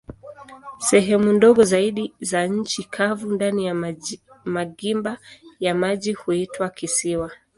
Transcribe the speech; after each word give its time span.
Sehemu 0.79 1.33
ndogo 1.33 1.63
zaidi 1.63 2.13
za 2.21 2.47
nchi 2.47 2.83
kavu 2.83 3.29
ndani 3.31 3.65
ya 3.65 3.75
magimba 4.45 5.17
ya 5.59 5.75
maji 5.75 6.13
huitwa 6.13 6.69
kisiwa. 6.69 7.31